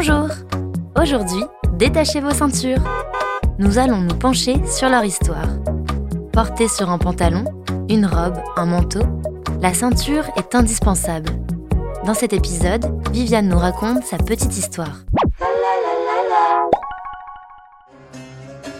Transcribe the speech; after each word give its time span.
Bonjour 0.00 0.28
Aujourd'hui, 0.96 1.42
détachez 1.72 2.20
vos 2.20 2.30
ceintures. 2.30 2.78
Nous 3.58 3.78
allons 3.78 3.96
nous 3.96 4.14
pencher 4.14 4.54
sur 4.64 4.88
leur 4.88 5.04
histoire. 5.04 5.48
Portée 6.32 6.68
sur 6.68 6.88
un 6.88 6.98
pantalon, 6.98 7.44
une 7.88 8.06
robe, 8.06 8.38
un 8.56 8.66
manteau, 8.66 9.02
la 9.60 9.74
ceinture 9.74 10.22
est 10.36 10.54
indispensable. 10.54 11.30
Dans 12.06 12.14
cet 12.14 12.32
épisode, 12.32 12.86
Viviane 13.10 13.48
nous 13.48 13.58
raconte 13.58 14.04
sa 14.04 14.18
petite 14.18 14.56
histoire. 14.56 15.00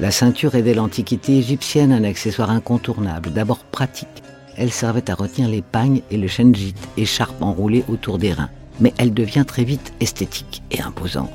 La 0.00 0.10
ceinture 0.10 0.56
est 0.56 0.62
dès 0.62 0.74
l'Antiquité 0.74 1.38
égyptienne 1.38 1.92
un 1.92 2.02
accessoire 2.02 2.50
incontournable, 2.50 3.30
d'abord 3.30 3.58
pratique. 3.58 4.24
Elle 4.56 4.72
servait 4.72 5.08
à 5.08 5.14
retenir 5.14 5.48
les 5.48 5.62
pagnes 5.62 6.02
et 6.10 6.16
le 6.16 6.26
shenjit, 6.26 6.74
écharpe 6.96 7.40
enroulée 7.40 7.84
autour 7.88 8.18
des 8.18 8.32
reins. 8.32 8.50
Mais 8.80 8.92
elle 8.98 9.14
devient 9.14 9.44
très 9.46 9.64
vite 9.64 9.92
esthétique 10.00 10.62
et 10.70 10.80
imposante. 10.80 11.30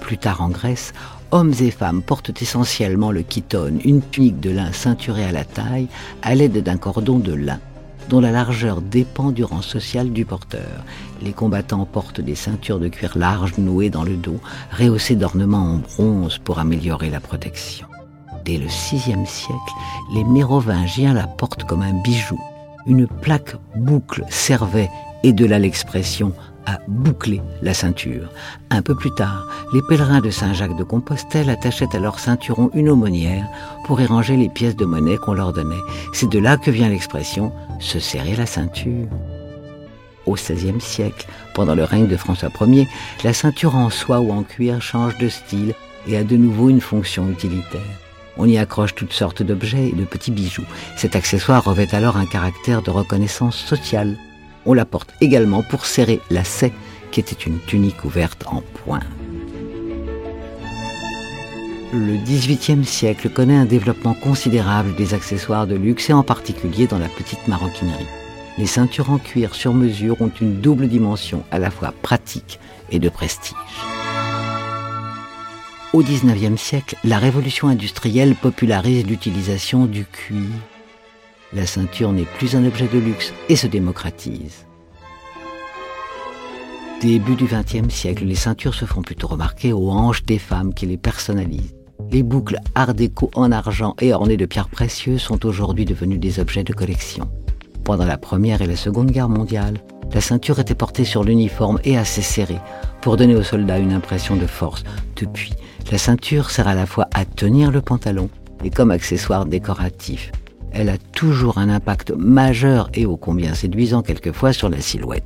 Plus 0.00 0.18
tard 0.18 0.40
en 0.42 0.48
Grèce, 0.48 0.92
hommes 1.30 1.54
et 1.60 1.70
femmes 1.70 2.02
portent 2.02 2.42
essentiellement 2.42 3.12
le 3.12 3.24
chiton, 3.28 3.78
une 3.84 4.02
tunique 4.02 4.40
de 4.40 4.50
lin 4.50 4.72
ceinturée 4.72 5.24
à 5.24 5.32
la 5.32 5.44
taille 5.44 5.88
à 6.22 6.34
l'aide 6.34 6.62
d'un 6.62 6.76
cordon 6.76 7.18
de 7.18 7.32
lin 7.32 7.60
dont 8.10 8.20
la 8.20 8.32
largeur 8.32 8.82
dépend 8.82 9.30
du 9.30 9.44
rang 9.44 9.62
social 9.62 10.10
du 10.12 10.24
porteur. 10.24 10.84
Les 11.22 11.32
combattants 11.32 11.86
portent 11.86 12.20
des 12.20 12.34
ceintures 12.34 12.80
de 12.80 12.88
cuir 12.88 13.16
large 13.16 13.56
nouées 13.56 13.88
dans 13.88 14.02
le 14.02 14.16
dos, 14.16 14.40
rehaussées 14.76 15.14
d'ornements 15.14 15.74
en 15.74 15.76
bronze 15.76 16.38
pour 16.38 16.58
améliorer 16.58 17.08
la 17.08 17.20
protection. 17.20 17.86
Dès 18.44 18.58
le 18.58 18.66
VIe 18.66 19.26
siècle, 19.26 19.72
les 20.12 20.24
Mérovingiens 20.24 21.14
la 21.14 21.28
portent 21.28 21.64
comme 21.64 21.82
un 21.82 22.02
bijou. 22.02 22.38
Une 22.86 23.06
plaque 23.06 23.54
boucle 23.76 24.24
servait, 24.28 24.90
et 25.22 25.32
de 25.32 25.44
là 25.44 25.58
l'expression, 25.58 26.32
à 26.66 26.78
boucler 26.88 27.40
la 27.62 27.74
ceinture. 27.74 28.30
Un 28.70 28.82
peu 28.82 28.94
plus 28.94 29.12
tard, 29.14 29.46
les 29.72 29.82
pèlerins 29.88 30.20
de 30.20 30.30
Saint-Jacques 30.30 30.76
de 30.76 30.84
Compostelle 30.84 31.50
attachaient 31.50 31.94
à 31.94 31.98
leur 31.98 32.18
ceinturon 32.18 32.70
une 32.74 32.90
aumônière 32.90 33.46
pour 33.84 34.00
y 34.00 34.06
ranger 34.06 34.36
les 34.36 34.48
pièces 34.48 34.76
de 34.76 34.84
monnaie 34.84 35.16
qu'on 35.16 35.34
leur 35.34 35.52
donnait. 35.52 35.76
C'est 36.12 36.30
de 36.30 36.38
là 36.38 36.56
que 36.56 36.70
vient 36.70 36.88
l'expression 36.88 37.52
se 37.78 37.98
serrer 37.98 38.36
la 38.36 38.46
ceinture. 38.46 39.08
Au 40.26 40.34
XVIe 40.34 40.80
siècle, 40.80 41.26
pendant 41.54 41.74
le 41.74 41.84
règne 41.84 42.06
de 42.06 42.16
François 42.16 42.50
Ier, 42.60 42.86
la 43.24 43.32
ceinture 43.32 43.74
en 43.74 43.90
soie 43.90 44.20
ou 44.20 44.32
en 44.32 44.42
cuir 44.42 44.80
change 44.82 45.16
de 45.18 45.28
style 45.28 45.74
et 46.06 46.16
a 46.16 46.24
de 46.24 46.36
nouveau 46.36 46.68
une 46.68 46.80
fonction 46.80 47.28
utilitaire. 47.28 47.80
On 48.36 48.46
y 48.46 48.58
accroche 48.58 48.94
toutes 48.94 49.12
sortes 49.12 49.42
d'objets 49.42 49.88
et 49.88 49.92
de 49.92 50.04
petits 50.04 50.30
bijoux. 50.30 50.64
Cet 50.96 51.16
accessoire 51.16 51.64
revêt 51.64 51.94
alors 51.94 52.16
un 52.16 52.26
caractère 52.26 52.82
de 52.82 52.90
reconnaissance 52.90 53.56
sociale. 53.56 54.16
On 54.66 54.74
la 54.74 54.84
porte 54.84 55.14
également 55.20 55.62
pour 55.62 55.86
serrer 55.86 56.20
la 56.30 56.40
lacet, 56.40 56.72
qui 57.10 57.20
était 57.20 57.34
une 57.34 57.58
tunique 57.60 58.04
ouverte 58.04 58.44
en 58.46 58.62
point. 58.84 59.00
Le 61.92 62.16
XVIIIe 62.24 62.84
siècle 62.84 63.30
connaît 63.30 63.56
un 63.56 63.64
développement 63.64 64.14
considérable 64.14 64.94
des 64.94 65.12
accessoires 65.12 65.66
de 65.66 65.74
luxe 65.74 66.10
et 66.10 66.12
en 66.12 66.22
particulier 66.22 66.86
dans 66.86 66.98
la 66.98 67.08
petite 67.08 67.48
maroquinerie. 67.48 68.06
Les 68.58 68.66
ceintures 68.66 69.10
en 69.10 69.18
cuir 69.18 69.54
sur 69.54 69.74
mesure 69.74 70.20
ont 70.20 70.30
une 70.40 70.60
double 70.60 70.86
dimension 70.86 71.42
à 71.50 71.58
la 71.58 71.70
fois 71.70 71.92
pratique 72.02 72.60
et 72.90 72.98
de 72.98 73.08
prestige. 73.08 73.56
Au 75.92 76.02
XIXe 76.02 76.60
siècle, 76.60 76.96
la 77.02 77.18
révolution 77.18 77.66
industrielle 77.66 78.36
popularise 78.36 79.04
l'utilisation 79.04 79.86
du 79.86 80.04
cuir 80.04 80.46
la 81.52 81.66
ceinture 81.66 82.12
n'est 82.12 82.24
plus 82.38 82.54
un 82.54 82.64
objet 82.64 82.86
de 82.86 82.98
luxe 82.98 83.32
et 83.48 83.56
se 83.56 83.66
démocratise. 83.66 84.66
Début 87.00 87.34
du 87.34 87.46
XXe 87.46 87.92
siècle, 87.92 88.24
les 88.24 88.34
ceintures 88.34 88.74
se 88.74 88.84
font 88.84 89.02
plutôt 89.02 89.26
remarquer 89.26 89.72
aux 89.72 89.90
hanches 89.90 90.24
des 90.24 90.38
femmes 90.38 90.74
qui 90.74 90.86
les 90.86 90.98
personnalisent. 90.98 91.74
Les 92.10 92.22
boucles 92.22 92.58
art 92.74 92.94
déco 92.94 93.30
en 93.34 93.52
argent 93.52 93.94
et 94.00 94.12
ornées 94.12 94.36
de 94.36 94.46
pierres 94.46 94.68
précieuses 94.68 95.22
sont 95.22 95.44
aujourd'hui 95.46 95.84
devenues 95.84 96.18
des 96.18 96.38
objets 96.40 96.64
de 96.64 96.72
collection. 96.72 97.30
Pendant 97.84 98.04
la 98.04 98.18
Première 98.18 98.62
et 98.62 98.66
la 98.66 98.76
Seconde 98.76 99.10
Guerre 99.10 99.28
mondiale, 99.28 99.78
la 100.12 100.20
ceinture 100.20 100.58
était 100.58 100.74
portée 100.74 101.04
sur 101.04 101.24
l'uniforme 101.24 101.80
et 101.84 101.96
assez 101.96 102.22
serrée 102.22 102.60
pour 103.00 103.16
donner 103.16 103.34
aux 103.34 103.42
soldats 103.42 103.78
une 103.78 103.92
impression 103.92 104.36
de 104.36 104.46
force. 104.46 104.84
Depuis, 105.16 105.54
la 105.90 105.98
ceinture 105.98 106.50
sert 106.50 106.68
à 106.68 106.74
la 106.74 106.86
fois 106.86 107.08
à 107.14 107.24
tenir 107.24 107.70
le 107.70 107.80
pantalon 107.80 108.28
et 108.62 108.70
comme 108.70 108.90
accessoire 108.90 109.46
décoratif 109.46 110.32
elle 110.72 110.88
a 110.88 110.98
toujours 110.98 111.58
un 111.58 111.68
impact 111.68 112.12
majeur 112.16 112.90
et 112.94 113.06
ô 113.06 113.16
combien 113.16 113.54
séduisant 113.54 114.02
quelquefois 114.02 114.52
sur 114.52 114.68
la 114.68 114.80
silhouette. 114.80 115.24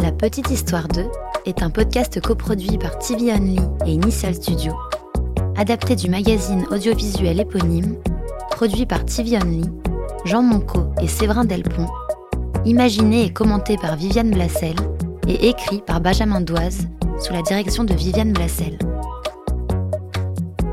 La 0.00 0.12
Petite 0.12 0.50
Histoire 0.50 0.88
2 0.88 1.06
est 1.46 1.62
un 1.62 1.70
podcast 1.70 2.20
coproduit 2.20 2.78
par 2.78 2.98
TV 2.98 3.32
Only 3.32 3.60
et 3.86 3.92
Initial 3.92 4.34
Studio, 4.34 4.72
adapté 5.56 5.96
du 5.96 6.10
magazine 6.10 6.66
audiovisuel 6.70 7.40
éponyme, 7.40 7.96
produit 8.50 8.86
par 8.86 9.04
TV 9.04 9.36
Only, 9.36 9.64
Jean 10.24 10.42
Monco 10.42 10.92
et 11.00 11.08
Séverin 11.08 11.44
Delpont, 11.44 11.86
imaginé 12.64 13.24
et 13.24 13.32
commenté 13.32 13.76
par 13.76 13.96
Viviane 13.96 14.30
Blassel 14.30 14.76
et 15.28 15.48
écrit 15.48 15.82
par 15.86 16.00
Benjamin 16.00 16.40
Doise 16.40 16.88
sous 17.20 17.32
la 17.32 17.42
direction 17.42 17.84
de 17.84 17.94
Viviane 17.94 18.32
Blassel. 18.32 18.78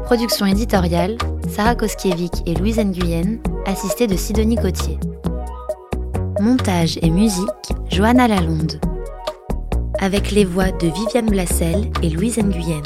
Production 0.06 0.46
éditoriale, 0.46 1.18
Sarah 1.50 1.74
Koskiewicz 1.74 2.44
et 2.46 2.54
Louise 2.54 2.78
Nguyen, 2.78 3.40
assistée 3.66 4.06
de 4.06 4.16
Sidonie 4.16 4.56
Cotier. 4.56 5.00
Montage 6.40 7.00
et 7.02 7.10
musique, 7.10 7.48
Johanna 7.90 8.28
Lalonde. 8.28 8.80
Avec 10.00 10.30
les 10.30 10.46
voix 10.46 10.72
de 10.72 10.88
Viviane 10.90 11.32
Blassel 11.32 11.90
et 12.04 12.12
Louise 12.12 12.38
Nguyen. 12.38 12.84